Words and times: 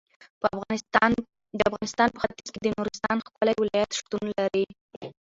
د 0.39 0.41
افغانستان 1.69 2.07
په 2.13 2.19
ختیځ 2.23 2.47
کې 2.53 2.59
د 2.61 2.67
نورستان 2.75 3.17
ښکلی 3.25 3.53
ولایت 3.59 3.89
شتون 3.99 4.23
لري. 4.37 4.65